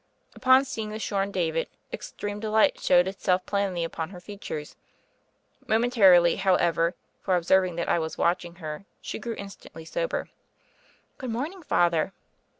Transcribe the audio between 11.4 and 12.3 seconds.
Father."